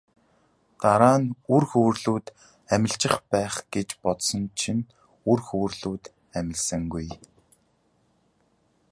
[0.81, 2.07] Дараа нь үр хөврөл
[2.73, 4.87] амилчих байх гэж бодсон чинь
[5.31, 6.03] үр хөврөлүүд
[6.39, 7.07] амилсангүй.